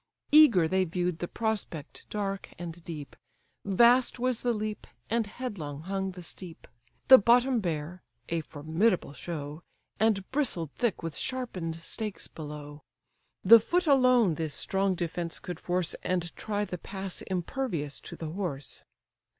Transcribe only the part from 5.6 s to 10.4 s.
hung the steep; The bottom bare, (a formidable show!) And